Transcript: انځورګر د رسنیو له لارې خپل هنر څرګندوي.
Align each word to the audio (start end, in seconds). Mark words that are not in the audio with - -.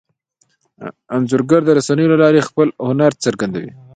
انځورګر 1.15 1.61
د 1.65 1.69
رسنیو 1.77 2.11
له 2.11 2.17
لارې 2.23 2.47
خپل 2.49 2.67
هنر 2.87 3.11
څرګندوي. 3.23 3.71